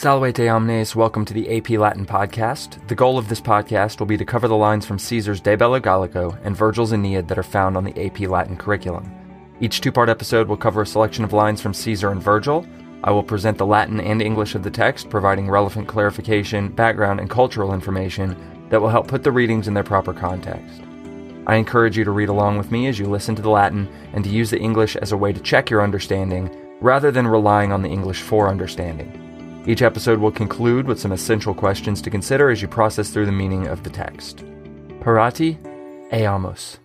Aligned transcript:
Salve 0.00 0.38
omnes, 0.38 0.94
welcome 0.94 1.24
to 1.24 1.34
the 1.34 1.56
AP 1.56 1.70
Latin 1.70 2.06
podcast. 2.06 2.86
The 2.86 2.94
goal 2.94 3.18
of 3.18 3.28
this 3.28 3.40
podcast 3.40 3.98
will 3.98 4.06
be 4.06 4.16
to 4.16 4.24
cover 4.24 4.46
the 4.46 4.54
lines 4.54 4.86
from 4.86 4.96
Caesar's 4.96 5.40
De 5.40 5.56
Bello 5.56 5.80
Gallico 5.80 6.38
and 6.44 6.56
Virgil's 6.56 6.92
Aeneid 6.92 7.26
that 7.26 7.36
are 7.36 7.42
found 7.42 7.76
on 7.76 7.82
the 7.82 8.06
AP 8.06 8.20
Latin 8.20 8.56
curriculum. 8.56 9.12
Each 9.60 9.80
two 9.80 9.90
part 9.90 10.08
episode 10.08 10.46
will 10.46 10.56
cover 10.56 10.82
a 10.82 10.86
selection 10.86 11.24
of 11.24 11.32
lines 11.32 11.60
from 11.60 11.74
Caesar 11.74 12.12
and 12.12 12.22
Virgil. 12.22 12.64
I 13.02 13.10
will 13.10 13.24
present 13.24 13.58
the 13.58 13.66
Latin 13.66 13.98
and 13.98 14.22
English 14.22 14.54
of 14.54 14.62
the 14.62 14.70
text, 14.70 15.10
providing 15.10 15.50
relevant 15.50 15.88
clarification, 15.88 16.68
background, 16.68 17.18
and 17.18 17.28
cultural 17.28 17.74
information 17.74 18.36
that 18.68 18.80
will 18.80 18.90
help 18.90 19.08
put 19.08 19.24
the 19.24 19.32
readings 19.32 19.66
in 19.66 19.74
their 19.74 19.82
proper 19.82 20.14
context. 20.14 20.80
I 21.48 21.56
encourage 21.56 21.98
you 21.98 22.04
to 22.04 22.12
read 22.12 22.28
along 22.28 22.56
with 22.56 22.70
me 22.70 22.86
as 22.86 23.00
you 23.00 23.06
listen 23.06 23.34
to 23.34 23.42
the 23.42 23.50
Latin 23.50 23.92
and 24.12 24.22
to 24.22 24.30
use 24.30 24.50
the 24.50 24.60
English 24.60 24.94
as 24.94 25.10
a 25.10 25.16
way 25.16 25.32
to 25.32 25.40
check 25.40 25.70
your 25.70 25.82
understanding 25.82 26.56
rather 26.80 27.10
than 27.10 27.26
relying 27.26 27.72
on 27.72 27.82
the 27.82 27.88
English 27.88 28.22
for 28.22 28.48
understanding. 28.48 29.27
Each 29.68 29.82
episode 29.82 30.18
will 30.18 30.32
conclude 30.32 30.86
with 30.86 30.98
some 30.98 31.12
essential 31.12 31.52
questions 31.52 32.00
to 32.00 32.08
consider 32.08 32.48
as 32.48 32.62
you 32.62 32.68
process 32.68 33.10
through 33.10 33.26
the 33.26 33.32
meaning 33.32 33.66
of 33.66 33.82
the 33.82 33.90
text. 33.90 34.42
Parati 35.00 35.58
eamus. 36.10 36.78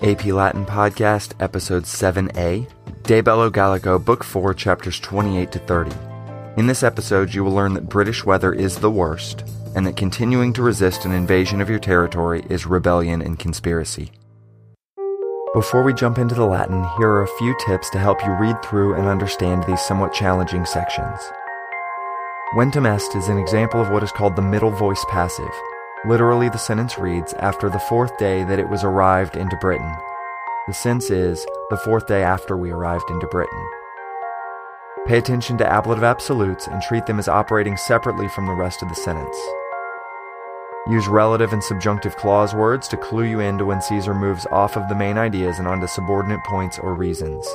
AP 0.00 0.24
Latin 0.24 0.64
Podcast, 0.64 1.34
Episode 1.38 1.82
7a, 1.82 2.66
De 3.02 3.20
Bello 3.20 3.50
Gallico, 3.50 4.02
Book 4.02 4.24
4, 4.24 4.54
Chapters 4.54 4.98
28 4.98 5.52
to 5.52 5.58
30. 5.58 5.94
In 6.56 6.66
this 6.66 6.82
episode, 6.82 7.34
you 7.34 7.44
will 7.44 7.52
learn 7.52 7.74
that 7.74 7.90
British 7.90 8.24
weather 8.24 8.54
is 8.54 8.78
the 8.78 8.90
worst, 8.90 9.44
and 9.76 9.86
that 9.86 9.96
continuing 9.96 10.54
to 10.54 10.62
resist 10.62 11.04
an 11.04 11.12
invasion 11.12 11.60
of 11.60 11.68
your 11.68 11.78
territory 11.78 12.42
is 12.48 12.64
rebellion 12.64 13.20
and 13.20 13.38
conspiracy. 13.38 14.10
Before 15.52 15.82
we 15.82 15.92
jump 15.92 16.18
into 16.18 16.36
the 16.36 16.46
Latin, 16.46 16.86
here 16.96 17.08
are 17.08 17.24
a 17.24 17.38
few 17.38 17.56
tips 17.66 17.90
to 17.90 17.98
help 17.98 18.24
you 18.24 18.30
read 18.34 18.62
through 18.62 18.94
and 18.94 19.08
understand 19.08 19.64
these 19.64 19.80
somewhat 19.80 20.12
challenging 20.12 20.64
sections. 20.64 21.18
Ventum 22.56 22.86
est 22.86 23.16
is 23.16 23.26
an 23.26 23.36
example 23.36 23.80
of 23.80 23.90
what 23.90 24.04
is 24.04 24.12
called 24.12 24.36
the 24.36 24.42
middle 24.42 24.70
voice 24.70 25.04
passive. 25.08 25.50
Literally, 26.06 26.48
the 26.50 26.56
sentence 26.56 26.98
reads, 26.98 27.34
After 27.34 27.68
the 27.68 27.80
fourth 27.80 28.16
day 28.16 28.44
that 28.44 28.60
it 28.60 28.68
was 28.68 28.84
arrived 28.84 29.36
into 29.36 29.56
Britain. 29.56 29.92
The 30.68 30.74
sense 30.74 31.10
is, 31.10 31.44
the 31.68 31.78
fourth 31.78 32.06
day 32.06 32.22
after 32.22 32.56
we 32.56 32.70
arrived 32.70 33.10
into 33.10 33.26
Britain. 33.26 33.66
Pay 35.08 35.18
attention 35.18 35.58
to 35.58 35.66
ablative 35.66 36.04
absolutes 36.04 36.68
and 36.68 36.80
treat 36.80 37.06
them 37.06 37.18
as 37.18 37.26
operating 37.26 37.76
separately 37.76 38.28
from 38.28 38.46
the 38.46 38.54
rest 38.54 38.84
of 38.84 38.88
the 38.88 38.94
sentence. 38.94 39.36
Use 40.90 41.06
relative 41.06 41.52
and 41.52 41.62
subjunctive 41.62 42.16
clause 42.16 42.52
words 42.52 42.88
to 42.88 42.96
clue 42.96 43.22
you 43.22 43.38
into 43.38 43.64
when 43.64 43.80
Caesar 43.80 44.12
moves 44.12 44.44
off 44.50 44.76
of 44.76 44.88
the 44.88 44.94
main 44.96 45.16
ideas 45.16 45.60
and 45.60 45.68
onto 45.68 45.86
subordinate 45.86 46.42
points 46.44 46.80
or 46.80 46.94
reasons. 46.94 47.46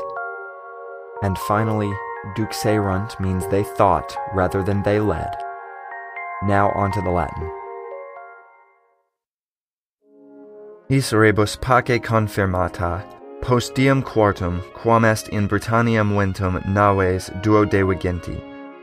And 1.21 1.37
finally, 1.39 1.91
duxerunt 2.37 3.19
means 3.19 3.45
they 3.47 3.63
thought 3.63 4.15
rather 4.33 4.63
than 4.63 4.83
they 4.83 5.01
led. 5.01 5.35
Now 6.43 6.69
onto 6.75 7.01
the 7.01 7.09
Latin. 7.09 7.51
His 10.87 11.11
rebus 11.11 11.57
pace 11.57 11.99
confirmata, 11.99 13.03
post 13.41 13.75
diem 13.75 14.01
quartum, 14.01 14.61
quam 14.75 15.03
est 15.03 15.27
in 15.29 15.49
Britanniam 15.49 16.11
ventum 16.11 16.65
naves 16.67 17.29
duo 17.41 17.65
duodevigenti, 17.65 18.39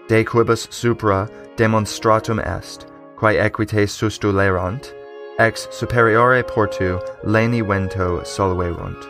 de 0.09 0.25
quibus 0.25 0.71
supra 0.71 1.27
demonstratum 1.57 2.39
est, 2.45 2.92
quae 3.23 3.39
equite 3.39 3.87
sustulerant, 3.87 4.93
ex 5.39 5.69
superiore 5.71 6.43
portu 6.43 7.01
leni 7.23 7.61
vento 7.61 8.19
solverunt. 8.23 9.01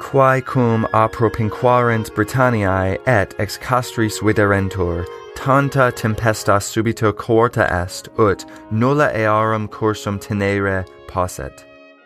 Quae 0.00 0.40
cum 0.40 0.86
apropinquarent 0.94 2.14
Britanniae 2.14 2.96
et 3.06 3.34
ex 3.38 3.58
castris 3.58 4.20
viderentur, 4.20 5.04
tanta 5.34 5.92
tempesta 5.94 6.56
subito 6.62 7.12
coorta 7.12 7.70
est, 7.70 8.08
ut 8.18 8.46
nulla 8.70 9.12
earum 9.12 9.68
cursum 9.68 10.18
tenere 10.18 10.86
posset, 11.06 11.62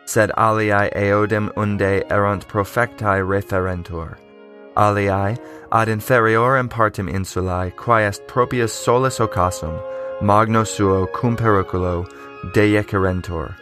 sed 0.06 0.32
aliae 0.36 0.92
eodem 0.96 1.48
unde 1.56 2.02
erant 2.10 2.48
profectae 2.48 3.22
referentur. 3.24 4.18
Aliae 4.76 5.38
ad 5.70 5.86
inferiorem 5.86 6.68
partem 6.68 7.08
insulae, 7.08 7.70
quae 7.76 8.02
est 8.02 8.26
propius 8.26 8.72
solus 8.72 9.20
occasum, 9.20 9.80
magno 10.20 10.64
suo 10.64 11.06
cum 11.06 11.36
periculo 11.36 12.06
deiecerentur, 12.52 13.54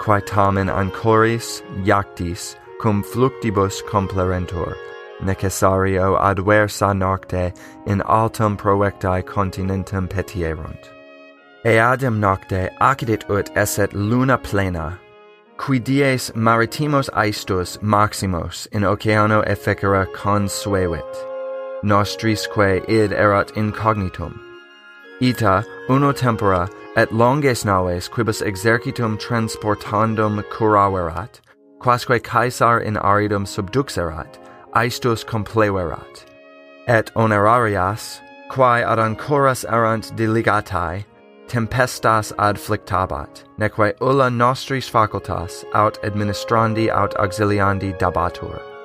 quae 0.00 0.20
tamen 0.20 0.68
ancoris 0.68 1.62
iactis 1.84 2.56
cum 2.80 3.02
fluctibus 3.02 3.82
complerentur, 3.82 4.76
necessario 5.22 6.16
adversa 6.20 6.94
nocte 6.94 7.56
in 7.86 8.00
altum 8.02 8.56
proectae 8.56 9.22
continentum 9.22 10.08
petierunt. 10.08 10.90
Eadem 11.64 12.20
nocte 12.20 12.70
accidit 12.80 13.28
ut 13.28 13.50
esset 13.56 13.92
luna 13.92 14.38
plena, 14.38 14.98
qui 15.56 15.80
dies 15.80 16.30
maritimos 16.32 17.08
aestus 17.14 17.78
maximos 17.78 18.68
in 18.72 18.82
oceano 18.82 19.42
effecera 19.46 20.06
consuevit. 20.14 21.26
Nostrisque 21.82 22.88
id 22.88 23.12
erat 23.12 23.52
incognitum, 23.54 24.38
ita 25.20 25.64
uno 25.88 26.12
tempora 26.12 26.68
et 26.96 27.10
longes 27.10 27.64
naves 27.64 28.08
quibus 28.08 28.42
exercitum 28.42 29.18
transportandum 29.18 30.42
curaverat, 30.50 31.40
quasque 31.78 32.22
caesar 32.22 32.80
in 32.80 32.96
aridum 32.96 33.44
subduxerat, 33.44 34.38
aestus 34.74 35.24
compleverat. 35.24 36.24
Et 36.88 37.10
onerarias, 37.14 38.20
quae 38.48 38.82
ad 38.82 38.98
ancoras 38.98 39.64
erant 39.70 40.12
diligatae, 40.16 41.04
tempestas 41.48 42.32
adflictabat, 42.32 43.44
neque 43.58 43.94
ulla 44.00 44.30
nostris 44.30 44.88
facultas 44.88 45.64
aut 45.74 46.00
administrandi 46.02 46.88
aut 46.90 47.14
auxiliandi 47.14 47.96
dabatur. 47.98 48.75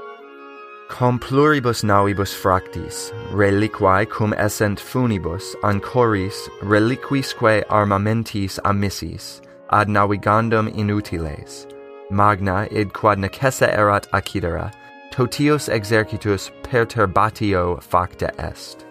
Cum 0.91 1.17
pluribus 1.17 1.83
navibus 1.83 2.35
fractis, 2.35 3.11
reliquae 3.31 4.07
cum 4.07 4.33
essent 4.33 4.77
funibus, 4.77 5.55
ancoris, 5.63 6.49
reliquisque 6.61 7.65
armamentis 7.69 8.59
amissis, 8.65 9.41
ad 9.69 9.87
navigandum 9.87 10.67
inutiles, 10.75 11.65
magna 12.11 12.67
id 12.69 12.91
quad 12.91 13.17
necessa 13.19 13.73
erat 13.73 14.05
accidera, 14.11 14.71
totius 15.13 15.69
exercitus 15.69 16.51
perturbatio 16.61 17.81
facta 17.81 18.29
est. 18.37 18.85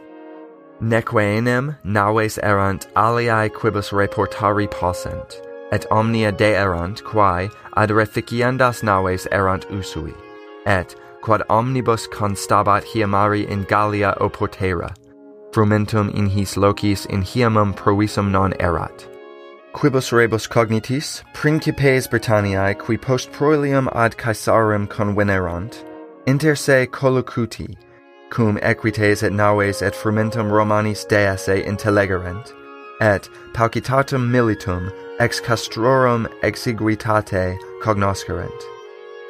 Neque 0.81 1.23
enem 1.37 1.77
naves 1.85 2.39
erant 2.43 2.89
aliae 2.97 3.51
quibus 3.51 3.93
reportari 3.93 4.69
possent, 4.69 5.43
et 5.71 5.85
omnia 5.91 6.33
deerant 6.33 7.05
quae 7.05 7.51
ad 7.77 7.91
reficiendas 7.91 8.83
naves 8.83 9.29
erant 9.31 9.69
usui, 9.69 10.15
et 10.65 10.97
quod 11.23 11.43
omnibus 11.49 12.07
constabat 12.09 12.85
hiemari 12.85 13.49
in 13.49 13.65
Gallia 13.65 14.15
oportera, 14.21 14.95
frumentum 15.51 16.15
in 16.15 16.27
his 16.27 16.55
locis 16.55 17.07
in 17.07 17.23
hiemum 17.23 17.75
provisum 17.75 18.31
non 18.31 18.53
erat. 18.61 19.07
Quibus 19.73 20.13
rebus 20.13 20.49
cognitis, 20.49 21.23
principes 21.33 22.09
Britanniae 22.09 22.77
qui 22.77 22.97
post 22.97 23.31
proelium 23.31 23.89
ad 23.95 24.17
Caesarem 24.17 24.89
convenerant, 24.89 25.85
inter 26.27 26.57
se 26.57 26.87
collocuti, 26.87 27.77
cum 28.31 28.59
equites 28.59 29.23
et 29.23 29.33
naves 29.33 29.83
et 29.83 29.95
frumentum 29.95 30.51
Romanis 30.51 31.07
deesse 31.07 31.65
intellegerent, 31.65 32.53
et 33.01 33.29
paucitatum 33.53 34.29
militum 34.29 34.93
ex 35.21 35.41
castrorum 35.41 36.27
exiguitate 36.43 37.59
cognoscerent 37.81 38.80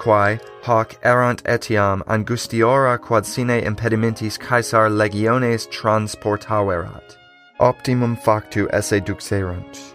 quae 0.01 0.41
hoc 0.63 0.97
erant 1.03 1.43
etiam 1.45 2.03
angustiora 2.07 2.99
quod 2.99 3.25
sine 3.25 3.63
impedimentis 3.63 4.39
caesar 4.39 4.89
legiones 4.89 5.67
transportaverat. 5.69 7.17
Optimum 7.61 8.17
factu 8.17 8.67
esse 8.73 8.99
duxerunt. 9.01 9.95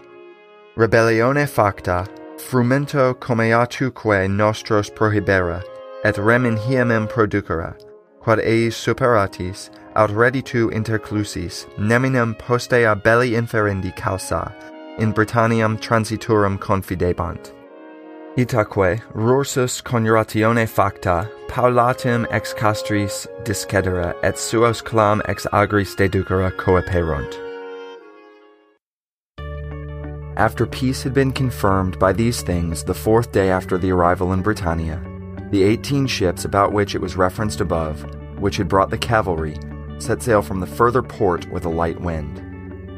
Rebellione 0.76 1.48
facta, 1.48 2.06
frumento 2.38 3.14
comeatuque 3.14 4.30
nostros 4.30 4.88
prohibera, 4.88 5.64
et 6.04 6.14
remin 6.16 6.56
hiemem 6.56 7.08
producera, 7.08 7.74
quod 8.20 8.38
eis 8.38 8.76
superatis, 8.76 9.70
aut 9.96 10.10
reditu 10.10 10.70
interclusis, 10.70 11.66
neminem 11.78 12.38
postea 12.38 12.94
belli 12.94 13.32
inferendi 13.32 13.90
causa, 13.96 14.54
in 14.98 15.12
Britanniam 15.12 15.76
transiturum 15.76 16.60
confidebant. 16.60 17.55
Itaque, 18.36 19.00
rursus 19.14 19.82
coniuratione 19.82 20.68
facta, 20.68 21.26
paulatim 21.48 22.26
ex 22.30 22.52
castris 22.52 23.26
discedera, 23.44 24.14
et 24.22 24.34
suos 24.34 24.84
clam 24.84 25.22
ex 25.24 25.46
agris 25.54 25.96
deducera 25.96 26.54
coeperunt. 26.58 27.40
After 30.36 30.66
peace 30.66 31.02
had 31.02 31.14
been 31.14 31.32
confirmed 31.32 31.98
by 31.98 32.12
these 32.12 32.42
things 32.42 32.84
the 32.84 32.92
fourth 32.92 33.32
day 33.32 33.48
after 33.48 33.78
the 33.78 33.90
arrival 33.90 34.34
in 34.34 34.42
Britannia, 34.42 35.00
the 35.50 35.62
eighteen 35.62 36.06
ships 36.06 36.44
about 36.44 36.74
which 36.74 36.94
it 36.94 37.00
was 37.00 37.16
referenced 37.16 37.62
above, 37.62 38.04
which 38.38 38.58
had 38.58 38.68
brought 38.68 38.90
the 38.90 38.98
cavalry, 38.98 39.56
set 39.96 40.22
sail 40.22 40.42
from 40.42 40.60
the 40.60 40.66
further 40.66 41.02
port 41.02 41.50
with 41.50 41.64
a 41.64 41.70
light 41.70 41.98
wind, 42.02 42.42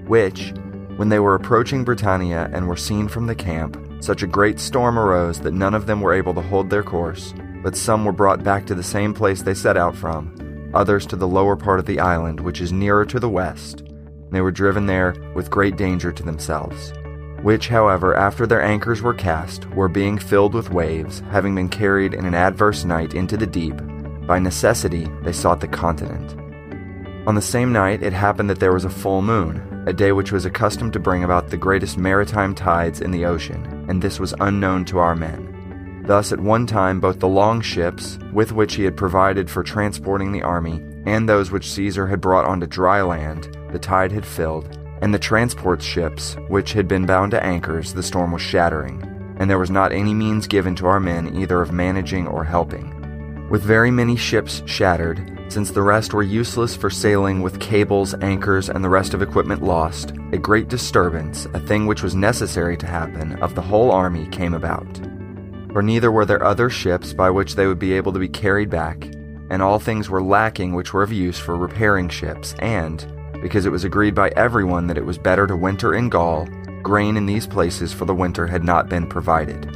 which, 0.08 0.52
when 0.96 1.10
they 1.10 1.20
were 1.20 1.36
approaching 1.36 1.84
Britannia 1.84 2.50
and 2.52 2.66
were 2.66 2.76
seen 2.76 3.06
from 3.06 3.28
the 3.28 3.36
camp, 3.36 3.76
such 4.00 4.22
a 4.22 4.26
great 4.26 4.60
storm 4.60 4.98
arose 4.98 5.40
that 5.40 5.54
none 5.54 5.74
of 5.74 5.86
them 5.86 6.00
were 6.00 6.14
able 6.14 6.34
to 6.34 6.40
hold 6.40 6.70
their 6.70 6.82
course, 6.82 7.34
but 7.62 7.76
some 7.76 8.04
were 8.04 8.12
brought 8.12 8.44
back 8.44 8.66
to 8.66 8.74
the 8.74 8.82
same 8.82 9.12
place 9.12 9.42
they 9.42 9.54
set 9.54 9.76
out 9.76 9.96
from, 9.96 10.70
others 10.74 11.06
to 11.06 11.16
the 11.16 11.26
lower 11.26 11.56
part 11.56 11.80
of 11.80 11.86
the 11.86 12.00
island, 12.00 12.40
which 12.40 12.60
is 12.60 12.72
nearer 12.72 13.04
to 13.04 13.18
the 13.18 13.28
west. 13.28 13.82
They 14.30 14.40
were 14.40 14.52
driven 14.52 14.86
there 14.86 15.14
with 15.34 15.50
great 15.50 15.76
danger 15.76 16.12
to 16.12 16.22
themselves. 16.22 16.92
Which, 17.42 17.68
however, 17.68 18.14
after 18.14 18.46
their 18.46 18.62
anchors 18.62 19.00
were 19.00 19.14
cast, 19.14 19.66
were 19.70 19.88
being 19.88 20.18
filled 20.18 20.54
with 20.54 20.70
waves, 20.70 21.22
having 21.30 21.54
been 21.54 21.68
carried 21.68 22.14
in 22.14 22.24
an 22.24 22.34
adverse 22.34 22.84
night 22.84 23.14
into 23.14 23.36
the 23.36 23.46
deep, 23.46 23.76
by 24.26 24.38
necessity 24.38 25.08
they 25.22 25.32
sought 25.32 25.60
the 25.60 25.68
continent. 25.68 26.36
On 27.26 27.34
the 27.34 27.42
same 27.42 27.72
night, 27.72 28.02
it 28.02 28.12
happened 28.12 28.50
that 28.50 28.58
there 28.58 28.72
was 28.72 28.84
a 28.84 28.90
full 28.90 29.22
moon, 29.22 29.84
a 29.86 29.92
day 29.92 30.12
which 30.12 30.32
was 30.32 30.44
accustomed 30.44 30.92
to 30.92 30.98
bring 30.98 31.24
about 31.24 31.48
the 31.48 31.56
greatest 31.56 31.96
maritime 31.96 32.54
tides 32.54 33.00
in 33.00 33.10
the 33.10 33.24
ocean, 33.24 33.77
and 33.88 34.00
this 34.00 34.20
was 34.20 34.34
unknown 34.40 34.84
to 34.84 34.98
our 34.98 35.16
men. 35.16 36.04
Thus, 36.06 36.32
at 36.32 36.40
one 36.40 36.66
time, 36.66 37.00
both 37.00 37.18
the 37.18 37.28
long 37.28 37.60
ships, 37.60 38.18
with 38.32 38.52
which 38.52 38.76
he 38.76 38.84
had 38.84 38.96
provided 38.96 39.50
for 39.50 39.62
transporting 39.62 40.32
the 40.32 40.42
army, 40.42 40.82
and 41.04 41.28
those 41.28 41.50
which 41.50 41.70
Caesar 41.72 42.06
had 42.06 42.20
brought 42.20 42.46
onto 42.46 42.66
dry 42.66 43.02
land, 43.02 43.56
the 43.72 43.78
tide 43.78 44.12
had 44.12 44.24
filled, 44.24 44.78
and 45.02 45.12
the 45.12 45.18
transport 45.18 45.82
ships, 45.82 46.36
which 46.48 46.72
had 46.72 46.88
been 46.88 47.06
bound 47.06 47.32
to 47.32 47.44
anchors, 47.44 47.92
the 47.92 48.02
storm 48.02 48.32
was 48.32 48.42
shattering, 48.42 49.02
and 49.38 49.50
there 49.50 49.58
was 49.58 49.70
not 49.70 49.92
any 49.92 50.14
means 50.14 50.46
given 50.46 50.74
to 50.76 50.86
our 50.86 51.00
men 51.00 51.36
either 51.36 51.60
of 51.60 51.72
managing 51.72 52.26
or 52.26 52.44
helping. 52.44 52.97
With 53.50 53.62
very 53.62 53.90
many 53.90 54.16
ships 54.16 54.62
shattered, 54.66 55.46
since 55.48 55.70
the 55.70 55.82
rest 55.82 56.12
were 56.12 56.22
useless 56.22 56.76
for 56.76 56.90
sailing 56.90 57.40
with 57.40 57.60
cables, 57.60 58.14
anchors, 58.20 58.68
and 58.68 58.84
the 58.84 58.88
rest 58.88 59.14
of 59.14 59.22
equipment 59.22 59.62
lost, 59.62 60.12
a 60.32 60.38
great 60.38 60.68
disturbance, 60.68 61.46
a 61.54 61.60
thing 61.60 61.86
which 61.86 62.02
was 62.02 62.14
necessary 62.14 62.76
to 62.76 62.86
happen, 62.86 63.40
of 63.40 63.54
the 63.54 63.62
whole 63.62 63.90
army 63.90 64.26
came 64.28 64.54
about 64.54 65.00
for 65.72 65.82
neither 65.82 66.10
were 66.10 66.24
there 66.24 66.44
other 66.44 66.70
ships 66.70 67.12
by 67.12 67.30
which 67.30 67.54
they 67.54 67.66
would 67.66 67.78
be 67.78 67.92
able 67.92 68.12
to 68.12 68.18
be 68.18 68.28
carried 68.28 68.70
back, 68.70 69.04
and 69.50 69.62
all 69.62 69.78
things 69.78 70.10
were 70.10 70.22
lacking 70.22 70.72
which 70.72 70.92
were 70.92 71.02
of 71.02 71.12
use 71.12 71.38
for 71.38 71.56
repairing 71.56 72.08
ships, 72.08 72.54
and, 72.58 73.06
because 73.42 73.66
it 73.66 73.70
was 73.70 73.84
agreed 73.84 74.14
by 74.14 74.28
everyone 74.30 74.86
that 74.86 74.98
it 74.98 75.04
was 75.04 75.18
better 75.18 75.46
to 75.46 75.56
winter 75.56 75.94
in 75.94 76.08
Gaul, 76.08 76.46
grain 76.82 77.16
in 77.16 77.26
these 77.26 77.46
places 77.46 77.92
for 77.92 78.06
the 78.06 78.14
winter 78.14 78.46
had 78.46 78.64
not 78.64 78.88
been 78.88 79.06
provided. 79.06 79.72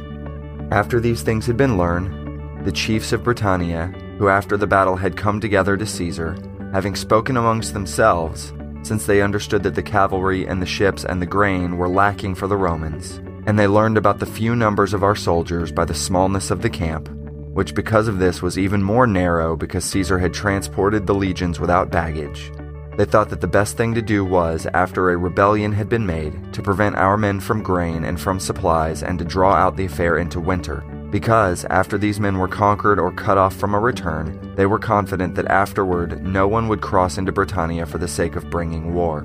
After 0.71 0.99
these 0.99 1.21
things 1.21 1.45
had 1.45 1.57
been 1.57 1.77
learned, 1.77 2.22
the 2.63 2.71
chiefs 2.71 3.11
of 3.11 3.23
Britannia, 3.23 3.87
who 4.17 4.29
after 4.29 4.55
the 4.57 4.67
battle 4.67 4.95
had 4.95 5.17
come 5.17 5.39
together 5.39 5.75
to 5.75 5.85
Caesar, 5.85 6.37
having 6.71 6.95
spoken 6.95 7.37
amongst 7.37 7.73
themselves, 7.73 8.53
since 8.83 9.05
they 9.05 9.21
understood 9.21 9.63
that 9.63 9.75
the 9.75 9.83
cavalry 9.83 10.47
and 10.47 10.61
the 10.61 10.65
ships 10.65 11.05
and 11.05 11.21
the 11.21 11.25
grain 11.25 11.77
were 11.77 11.89
lacking 11.89 12.35
for 12.35 12.47
the 12.47 12.57
Romans, 12.57 13.21
and 13.47 13.59
they 13.59 13.67
learned 13.67 13.97
about 13.97 14.19
the 14.19 14.25
few 14.25 14.55
numbers 14.55 14.93
of 14.93 15.03
our 15.03 15.15
soldiers 15.15 15.71
by 15.71 15.85
the 15.85 15.93
smallness 15.93 16.51
of 16.51 16.61
the 16.61 16.69
camp, 16.69 17.09
which 17.53 17.75
because 17.75 18.07
of 18.07 18.19
this 18.19 18.41
was 18.41 18.57
even 18.57 18.81
more 18.81 19.05
narrow 19.05 19.55
because 19.55 19.85
Caesar 19.85 20.17
had 20.17 20.33
transported 20.33 21.05
the 21.05 21.13
legions 21.13 21.59
without 21.59 21.91
baggage. 21.91 22.51
They 22.97 23.05
thought 23.05 23.29
that 23.29 23.41
the 23.41 23.47
best 23.47 23.75
thing 23.75 23.95
to 23.95 24.01
do 24.01 24.23
was, 24.23 24.67
after 24.73 25.09
a 25.09 25.17
rebellion 25.17 25.71
had 25.71 25.89
been 25.89 26.05
made, 26.05 26.53
to 26.53 26.61
prevent 26.61 26.95
our 26.95 27.17
men 27.17 27.39
from 27.39 27.63
grain 27.63 28.05
and 28.05 28.19
from 28.19 28.39
supplies 28.39 29.01
and 29.01 29.17
to 29.19 29.25
draw 29.25 29.53
out 29.53 29.75
the 29.75 29.85
affair 29.85 30.17
into 30.17 30.39
winter, 30.39 30.83
because, 31.13 31.63
after 31.65 31.95
these 31.95 32.19
men 32.19 32.39
were 32.39 32.47
conquered 32.47 32.99
or 32.99 33.11
cut 33.11 33.37
off 33.37 33.55
from 33.55 33.75
a 33.75 33.79
return, 33.79 34.51
they 34.55 34.65
were 34.65 34.79
confident 34.79 35.35
that 35.35 35.45
afterward 35.45 36.23
no 36.23 36.47
one 36.47 36.67
would 36.67 36.81
cross 36.81 37.19
into 37.19 37.31
Britannia 37.31 37.85
for 37.85 37.99
the 37.99 38.07
sake 38.07 38.35
of 38.35 38.49
bringing 38.49 38.95
war. 38.95 39.19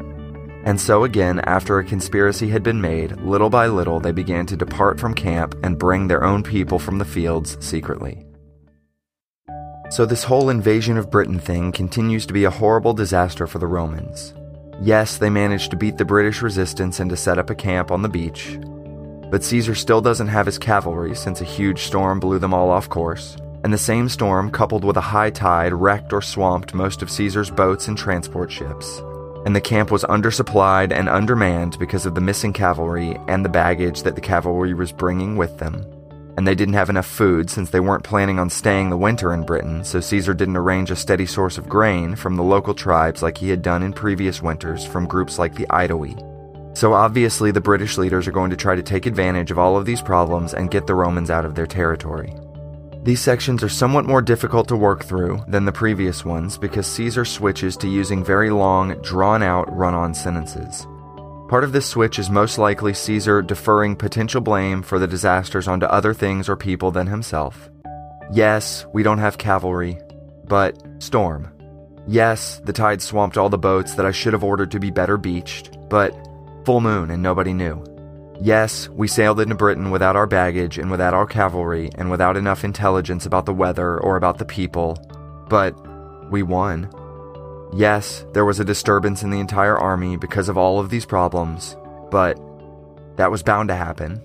And 0.66 0.78
so 0.78 1.04
again, 1.04 1.40
after 1.44 1.78
a 1.78 1.84
conspiracy 1.84 2.50
had 2.50 2.62
been 2.62 2.78
made, 2.78 3.18
little 3.22 3.48
by 3.48 3.68
little 3.68 4.00
they 4.00 4.12
began 4.12 4.44
to 4.48 4.56
depart 4.56 5.00
from 5.00 5.14
camp 5.14 5.54
and 5.62 5.78
bring 5.78 6.08
their 6.08 6.24
own 6.24 6.42
people 6.42 6.78
from 6.78 6.98
the 6.98 7.06
fields 7.06 7.56
secretly. 7.66 8.22
So, 9.88 10.04
this 10.04 10.24
whole 10.24 10.50
invasion 10.50 10.98
of 10.98 11.10
Britain 11.10 11.38
thing 11.38 11.72
continues 11.72 12.26
to 12.26 12.34
be 12.34 12.44
a 12.44 12.50
horrible 12.50 12.92
disaster 12.92 13.46
for 13.46 13.60
the 13.60 13.66
Romans. 13.66 14.34
Yes, 14.82 15.16
they 15.16 15.30
managed 15.30 15.70
to 15.70 15.78
beat 15.78 15.96
the 15.96 16.04
British 16.04 16.42
resistance 16.42 17.00
and 17.00 17.08
to 17.08 17.16
set 17.16 17.38
up 17.38 17.48
a 17.48 17.54
camp 17.54 17.90
on 17.90 18.02
the 18.02 18.10
beach. 18.10 18.58
But 19.30 19.44
Caesar 19.44 19.74
still 19.74 20.00
doesn't 20.00 20.28
have 20.28 20.46
his 20.46 20.58
cavalry 20.58 21.14
since 21.14 21.40
a 21.40 21.44
huge 21.44 21.82
storm 21.82 22.20
blew 22.20 22.38
them 22.38 22.54
all 22.54 22.70
off 22.70 22.88
course. 22.88 23.36
And 23.64 23.72
the 23.72 23.78
same 23.78 24.08
storm, 24.08 24.50
coupled 24.50 24.84
with 24.84 24.96
a 24.96 25.02
high 25.02 25.30
tide, 25.30 25.72
wrecked 25.72 26.12
or 26.12 26.22
swamped 26.22 26.74
most 26.74 27.02
of 27.02 27.10
Caesar's 27.10 27.50
boats 27.50 27.88
and 27.88 27.98
transport 27.98 28.50
ships 28.50 29.02
and 29.48 29.56
the 29.56 29.60
camp 29.62 29.90
was 29.90 30.04
undersupplied 30.04 30.92
and 30.92 31.08
undermanned 31.08 31.78
because 31.78 32.04
of 32.04 32.14
the 32.14 32.20
missing 32.20 32.52
cavalry 32.52 33.16
and 33.28 33.42
the 33.42 33.48
baggage 33.48 34.02
that 34.02 34.14
the 34.14 34.20
cavalry 34.20 34.74
was 34.74 34.92
bringing 34.92 35.36
with 35.36 35.56
them. 35.58 35.86
And 36.36 36.46
they 36.46 36.54
didn't 36.54 36.74
have 36.74 36.90
enough 36.90 37.06
food 37.06 37.48
since 37.48 37.70
they 37.70 37.80
weren't 37.80 38.04
planning 38.04 38.38
on 38.38 38.50
staying 38.50 38.90
the 38.90 38.96
winter 38.96 39.32
in 39.32 39.46
Britain, 39.46 39.84
so 39.84 40.00
Caesar 40.00 40.34
didn't 40.34 40.58
arrange 40.58 40.90
a 40.90 40.96
steady 40.96 41.26
source 41.26 41.56
of 41.56 41.68
grain 41.68 42.14
from 42.14 42.36
the 42.36 42.42
local 42.42 42.74
tribes 42.74 43.22
like 43.22 43.38
he 43.38 43.48
had 43.48 43.62
done 43.62 43.82
in 43.82 43.92
previous 43.92 44.42
winters 44.42 44.84
from 44.84 45.06
groups 45.06 45.38
like 45.38 45.54
the 45.54 45.66
Aedui. 45.68 46.37
So 46.78 46.92
obviously, 46.92 47.50
the 47.50 47.60
British 47.60 47.98
leaders 47.98 48.28
are 48.28 48.30
going 48.30 48.50
to 48.50 48.56
try 48.56 48.76
to 48.76 48.84
take 48.84 49.06
advantage 49.06 49.50
of 49.50 49.58
all 49.58 49.76
of 49.76 49.84
these 49.84 50.00
problems 50.00 50.54
and 50.54 50.70
get 50.70 50.86
the 50.86 50.94
Romans 50.94 51.28
out 51.28 51.44
of 51.44 51.56
their 51.56 51.66
territory. 51.66 52.32
These 53.02 53.20
sections 53.20 53.64
are 53.64 53.68
somewhat 53.68 54.04
more 54.04 54.22
difficult 54.22 54.68
to 54.68 54.76
work 54.76 55.04
through 55.04 55.44
than 55.48 55.64
the 55.64 55.72
previous 55.72 56.24
ones 56.24 56.56
because 56.56 56.86
Caesar 56.86 57.24
switches 57.24 57.76
to 57.78 57.88
using 57.88 58.22
very 58.22 58.50
long, 58.50 58.94
drawn 59.02 59.42
out 59.42 59.76
run 59.76 59.92
on 59.92 60.14
sentences. 60.14 60.86
Part 61.48 61.64
of 61.64 61.72
this 61.72 61.84
switch 61.84 62.16
is 62.16 62.30
most 62.30 62.58
likely 62.58 62.94
Caesar 62.94 63.42
deferring 63.42 63.96
potential 63.96 64.40
blame 64.40 64.80
for 64.84 65.00
the 65.00 65.08
disasters 65.08 65.66
onto 65.66 65.86
other 65.86 66.14
things 66.14 66.48
or 66.48 66.54
people 66.54 66.92
than 66.92 67.08
himself. 67.08 67.68
Yes, 68.30 68.86
we 68.92 69.02
don't 69.02 69.18
have 69.18 69.36
cavalry, 69.36 69.98
but 70.44 70.80
storm. 71.00 71.52
Yes, 72.06 72.60
the 72.64 72.72
tide 72.72 73.02
swamped 73.02 73.36
all 73.36 73.48
the 73.48 73.58
boats 73.58 73.94
that 73.94 74.06
I 74.06 74.12
should 74.12 74.32
have 74.32 74.44
ordered 74.44 74.70
to 74.70 74.78
be 74.78 74.92
better 74.92 75.16
beached, 75.16 75.76
but 75.90 76.16
full 76.68 76.82
moon 76.82 77.10
and 77.10 77.22
nobody 77.22 77.54
knew. 77.54 77.82
Yes, 78.42 78.90
we 78.90 79.08
sailed 79.08 79.40
into 79.40 79.54
Britain 79.54 79.90
without 79.90 80.16
our 80.16 80.26
baggage 80.26 80.76
and 80.76 80.90
without 80.90 81.14
our 81.14 81.24
cavalry 81.24 81.88
and 81.94 82.10
without 82.10 82.36
enough 82.36 82.62
intelligence 82.62 83.24
about 83.24 83.46
the 83.46 83.54
weather 83.54 83.98
or 83.98 84.18
about 84.18 84.36
the 84.36 84.44
people, 84.44 84.98
but 85.48 85.74
we 86.30 86.42
won. 86.42 86.90
Yes, 87.74 88.26
there 88.34 88.44
was 88.44 88.60
a 88.60 88.66
disturbance 88.66 89.22
in 89.22 89.30
the 89.30 89.40
entire 89.40 89.78
army 89.78 90.18
because 90.18 90.50
of 90.50 90.58
all 90.58 90.78
of 90.78 90.90
these 90.90 91.06
problems, 91.06 91.74
but 92.10 92.38
that 93.16 93.30
was 93.30 93.42
bound 93.42 93.70
to 93.70 93.74
happen. 93.74 94.20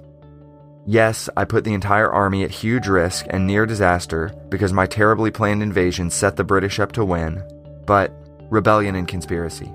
Yes, 0.85 1.29
I 1.37 1.45
put 1.45 1.63
the 1.63 1.73
entire 1.73 2.11
army 2.11 2.43
at 2.43 2.51
huge 2.51 2.89
risk 2.89 3.25
and 3.29 3.47
near 3.47 3.65
disaster 3.65 4.33
because 4.49 4.73
my 4.73 4.85
terribly 4.85 5.31
planned 5.31 5.63
invasion 5.63 6.09
set 6.09 6.35
the 6.35 6.43
British 6.43 6.77
up 6.81 6.91
to 6.91 7.05
win, 7.05 7.41
but 7.85 8.11
rebellion 8.49 8.95
and 8.95 9.07
conspiracy. 9.07 9.71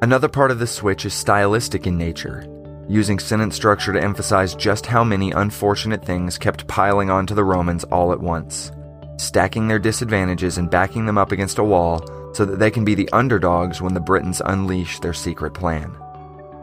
Another 0.00 0.28
part 0.28 0.52
of 0.52 0.60
the 0.60 0.66
switch 0.66 1.04
is 1.06 1.12
stylistic 1.12 1.86
in 1.86 1.98
nature 1.98 2.46
using 2.88 3.18
sentence 3.18 3.54
structure 3.54 3.92
to 3.92 4.02
emphasize 4.02 4.54
just 4.54 4.86
how 4.86 5.04
many 5.04 5.30
unfortunate 5.32 6.02
things 6.04 6.38
kept 6.38 6.66
piling 6.68 7.10
onto 7.10 7.34
the 7.34 7.44
Romans 7.44 7.84
all 7.84 8.12
at 8.12 8.20
once, 8.20 8.72
stacking 9.18 9.68
their 9.68 9.78
disadvantages 9.78 10.56
and 10.56 10.70
backing 10.70 11.04
them 11.04 11.18
up 11.18 11.32
against 11.32 11.58
a 11.58 11.64
wall 11.64 12.02
so 12.32 12.46
that 12.46 12.58
they 12.58 12.70
can 12.70 12.84
be 12.84 12.94
the 12.94 13.10
underdogs 13.12 13.82
when 13.82 13.92
the 13.92 14.00
Britons 14.00 14.40
unleash 14.46 15.00
their 15.00 15.12
secret 15.12 15.52
plan. 15.52 15.94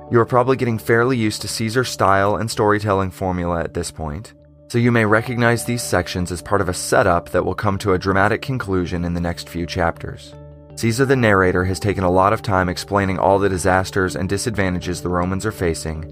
You 0.10 0.20
are 0.20 0.26
probably 0.26 0.56
getting 0.56 0.80
fairly 0.80 1.18
used 1.18 1.42
to 1.44 1.48
Caesar's 1.48 1.90
style 1.90 2.38
and 2.38 2.50
storytelling 2.50 3.12
formula 3.12 3.62
at 3.62 3.74
this 3.74 3.92
point, 3.92 4.34
so 4.70 4.80
you 4.80 4.92
may 4.92 5.06
recognize 5.06 5.66
these 5.66 5.84
sections 5.84 6.32
as 6.32 6.42
part 6.42 6.62
of 6.62 6.70
a 6.70 6.74
setup 6.74 7.30
that 7.30 7.46
will 7.46 7.54
come 7.54 7.78
to 7.80 7.94
a 7.94 8.00
dramatic 8.00 8.42
conclusion 8.42 9.06
in 9.06 9.14
the 9.14 9.22
next 9.22 9.50
few 9.50 9.68
chapters. 9.68 10.34
Caesar 10.78 11.06
the 11.06 11.16
narrator 11.16 11.64
has 11.64 11.80
taken 11.80 12.04
a 12.04 12.12
lot 12.12 12.34
of 12.34 12.42
time 12.42 12.68
explaining 12.68 13.18
all 13.18 13.40
the 13.40 13.48
disasters 13.48 14.18
and 14.18 14.28
disadvantages 14.28 15.02
the 15.02 15.08
Romans 15.08 15.46
are 15.46 15.52
facing, 15.52 16.04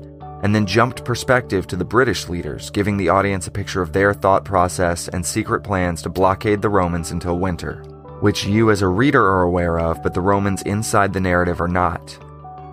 and 0.42 0.56
then 0.56 0.66
jumped 0.66 1.04
perspective 1.04 1.68
to 1.68 1.76
the 1.76 1.84
British 1.84 2.30
leaders, 2.30 2.70
giving 2.70 2.96
the 2.96 3.10
audience 3.10 3.46
a 3.46 3.52
picture 3.52 3.82
of 3.82 3.92
their 3.92 4.14
thought 4.14 4.46
process 4.46 5.10
and 5.10 5.26
secret 5.26 5.66
plans 5.66 6.02
to 6.02 6.10
blockade 6.10 6.62
the 6.62 6.70
Romans 6.70 7.12
until 7.12 7.40
winter, 7.40 7.84
which 8.22 8.46
you 8.46 8.72
as 8.72 8.82
a 8.82 8.88
reader 8.88 9.22
are 9.22 9.42
aware 9.42 9.80
of, 9.80 10.02
but 10.02 10.14
the 10.14 10.22
Romans 10.22 10.62
inside 10.62 11.12
the 11.12 11.20
narrative 11.20 11.60
are 11.60 11.68
not. 11.68 12.18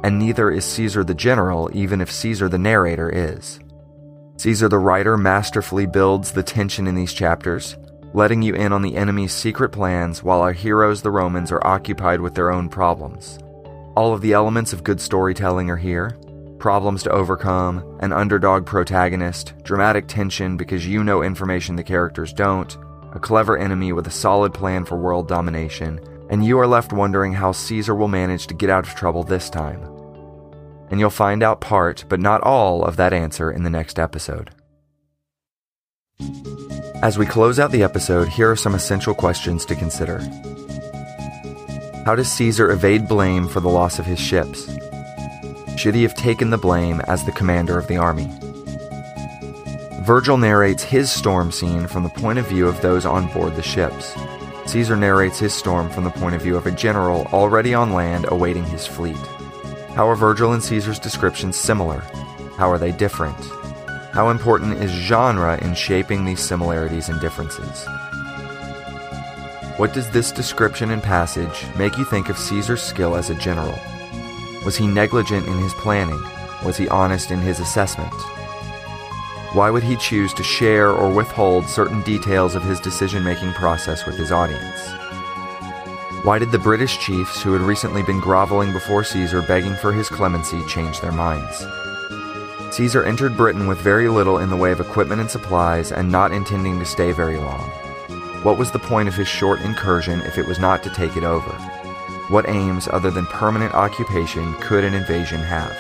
And 0.05 0.17
neither 0.17 0.49
is 0.49 0.65
Caesar 0.65 1.03
the 1.03 1.13
general, 1.13 1.69
even 1.73 2.01
if 2.01 2.13
Caesar 2.13 2.49
the 2.49 2.57
narrator 2.57 3.11
is. 3.11 3.59
Caesar 4.37 4.69
the 4.69 4.79
writer 4.79 5.17
masterfully 5.17 5.87
builds 5.87 6.31
the 6.31 6.45
tension 6.45 6.87
in 6.87 6.95
these 6.95 7.13
chapters, 7.13 7.77
letting 8.13 8.43
you 8.43 8.55
in 8.55 8.73
on 8.73 8.83
the 8.83 8.97
enemy's 8.97 9.33
secret 9.33 9.71
plans 9.71 10.23
while 10.23 10.41
our 10.41 10.53
heroes, 10.53 11.03
the 11.03 11.11
Romans, 11.11 11.53
are 11.53 11.67
occupied 11.67 12.21
with 12.21 12.35
their 12.35 12.51
own 12.51 12.69
problems. 12.69 13.39
All 13.97 14.13
of 14.13 14.21
the 14.21 14.33
elements 14.33 14.73
of 14.73 14.85
good 14.85 15.01
storytelling 15.01 15.71
are 15.71 15.77
here 15.77 16.17
problems 16.61 17.03
to 17.03 17.11
overcome, 17.11 17.99
an 18.01 18.13
underdog 18.13 18.67
protagonist, 18.67 19.55
dramatic 19.65 20.07
tension 20.07 20.57
because 20.57 20.87
you 20.87 21.03
know 21.03 21.23
information 21.23 21.75
the 21.75 21.83
characters 21.83 22.33
don't, 22.33 22.77
a 23.13 23.19
clever 23.19 23.59
enemy 23.59 23.93
with 23.93 24.07
a 24.07 24.11
solid 24.11 24.55
plan 24.55 24.85
for 24.85 24.97
world 24.97 25.27
domination, 25.27 25.99
and 26.29 26.45
you 26.45 26.61
are 26.61 26.67
left 26.67 26.93
wondering 26.93 27.33
how 27.33 27.51
Caesar 27.51 27.95
will 27.95 28.09
manage 28.09 28.47
to 28.47 28.55
get 28.55 28.71
out 28.71 28.87
of 28.87 28.95
trouble 28.95 29.25
this 29.25 29.51
time. 29.51 29.83
And 30.91 31.01
you'll 31.01 31.11
find 31.11 31.43
out 31.43 31.61
part, 31.61 32.05
but 32.09 32.21
not 32.21 32.43
all, 32.43 32.85
of 32.85 32.97
that 32.97 33.13
answer 33.13 33.51
in 33.51 33.65
the 33.65 33.71
next 33.71 33.99
episode. 33.99 34.51
As 37.03 37.17
we 37.17 37.25
close 37.25 37.59
out 37.59 37.71
the 37.71 37.83
episode, 37.83 38.29
here 38.29 38.51
are 38.51 38.57
some 38.57 38.75
essential 38.75 39.15
questions 39.15 39.65
to 39.65 39.75
consider. 39.75 40.19
How 42.05 42.15
does 42.15 42.31
Caesar 42.33 42.71
evade 42.71 43.09
blame 43.09 43.49
for 43.49 43.61
the 43.61 43.71
loss 43.71 43.99
of 43.99 44.05
his 44.05 44.21
ships? 44.21 44.71
Should 45.79 45.95
he 45.95 46.03
have 46.03 46.15
taken 46.15 46.51
the 46.51 46.59
blame 46.59 47.01
as 47.07 47.25
the 47.25 47.33
commander 47.33 47.79
of 47.79 47.87
the 47.87 47.97
army? 47.97 48.29
Virgil 50.03 50.37
narrates 50.37 50.83
his 50.83 51.11
storm 51.11 51.51
scene 51.51 51.87
from 51.87 52.03
the 52.03 52.11
point 52.11 52.39
of 52.39 52.47
view 52.47 52.69
of 52.69 52.83
those 52.83 53.07
on 53.07 53.33
board 53.33 53.57
the 53.57 53.63
ships. 53.63 54.15
Caesar 54.67 54.95
narrates 54.95 55.39
his 55.39 55.55
storm 55.55 55.89
from 55.89 56.05
the 56.05 56.11
point 56.11 56.35
of 56.35 56.43
view 56.43 56.55
of 56.55 56.67
a 56.67 56.71
general 56.71 57.27
already 57.33 57.73
on 57.73 57.95
land 57.95 58.27
awaiting 58.29 58.65
his 58.65 58.87
fleet. 58.87 59.17
How 59.95 60.07
are 60.07 60.17
Virgil 60.17 60.53
and 60.53 60.63
Caesar's 60.63 60.99
descriptions 60.99 61.57
similar? 61.57 62.01
How 62.59 62.71
are 62.71 62.79
they 62.79 62.93
different? 62.93 63.39
How 64.13 64.31
important 64.31 64.83
is 64.83 64.91
genre 64.91 65.57
in 65.63 65.75
shaping 65.75 66.25
these 66.25 66.41
similarities 66.41 67.09
and 67.09 67.21
differences? 67.21 67.87
What 69.77 69.95
does 69.95 70.11
this 70.11 70.33
description 70.33 70.91
and 70.91 71.01
passage 71.01 71.65
make 71.77 71.97
you 71.97 72.05
think 72.05 72.29
of 72.29 72.37
Caesar's 72.37 72.83
skill 72.83 73.15
as 73.15 73.31
a 73.31 73.37
general? 73.37 73.79
Was 74.65 74.77
he 74.77 74.89
negligent 74.89 75.47
in 75.47 75.57
his 75.59 75.75
planning? 75.75 76.21
Was 76.65 76.77
he 76.77 76.89
honest 76.89 77.31
in 77.31 77.39
his 77.39 77.61
assessment? 77.61 78.13
Why 79.53 79.71
would 79.71 79.85
he 79.85 79.95
choose 79.95 80.35
to 80.35 80.43
share 80.43 80.91
or 80.91 81.09
withhold 81.15 81.67
certain 81.67 82.03
details 82.03 82.57
of 82.57 82.65
his 82.65 82.81
decision 82.81 83.23
making 83.23 83.53
process 83.53 84.07
with 84.07 84.17
his 84.17 84.33
audience? 84.33 84.89
Why 86.25 86.41
did 86.41 86.51
the 86.51 86.59
British 86.59 86.99
chiefs 86.99 87.41
who 87.41 87.53
had 87.53 87.63
recently 87.63 88.03
been 88.03 88.19
groveling 88.19 88.73
before 88.73 89.05
Caesar 89.05 89.41
begging 89.41 89.77
for 89.77 89.93
his 89.93 90.09
clemency 90.09 90.65
change 90.67 91.01
their 91.01 91.13
minds? 91.13 91.65
Caesar 92.73 93.03
entered 93.05 93.37
Britain 93.37 93.67
with 93.67 93.79
very 93.79 94.09
little 94.09 94.39
in 94.39 94.49
the 94.49 94.57
way 94.57 94.71
of 94.71 94.81
equipment 94.81 95.21
and 95.21 95.31
supplies 95.31 95.91
and 95.91 96.11
not 96.11 96.33
intending 96.33 96.79
to 96.79 96.87
stay 96.87 97.11
very 97.11 97.37
long. 97.37 97.69
What 98.45 98.59
was 98.59 98.71
the 98.71 98.79
point 98.79 99.09
of 99.09 99.17
his 99.17 99.27
short 99.27 99.61
incursion 99.61 100.21
if 100.21 100.39
it 100.39 100.47
was 100.47 100.61
not 100.61 100.83
to 100.85 100.91
take 100.91 101.17
it 101.17 101.25
over? 101.25 101.51
What 102.29 102.49
aims 102.49 102.87
other 102.87 103.11
than 103.11 103.27
permanent 103.27 103.75
occupation 103.75 104.55
could 104.61 104.85
an 104.85 104.95
invasion 104.95 105.41
have? 105.41 105.77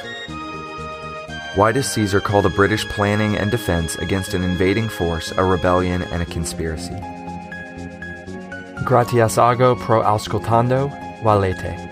Why 1.54 1.70
does 1.72 1.90
Caesar 1.92 2.20
call 2.20 2.42
the 2.42 2.48
British 2.48 2.84
planning 2.88 3.36
and 3.36 3.50
defense 3.50 3.96
against 3.96 4.34
an 4.34 4.42
invading 4.42 4.88
force 4.88 5.32
a 5.32 5.44
rebellion 5.44 6.02
and 6.02 6.22
a 6.22 6.26
conspiracy? 6.26 6.96
Gratias 8.84 9.38
ago 9.38 9.76
pro 9.76 10.02
auscultando, 10.02 10.90
valete. 11.22 11.89